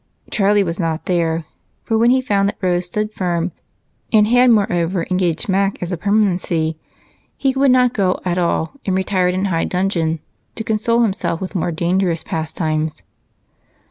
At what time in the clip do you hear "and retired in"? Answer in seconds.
8.83-9.45